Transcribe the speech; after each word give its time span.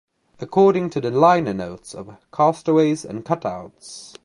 According 0.39 0.89
to 0.89 0.99
the 0.99 1.11
liner 1.11 1.53
notes 1.53 1.93
of 1.93 2.17
"Castaways 2.33 3.05
and 3.05 3.23
Cutouts". 3.23 4.15